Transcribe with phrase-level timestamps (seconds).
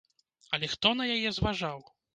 [0.57, 1.79] Але хто на яе зважаў?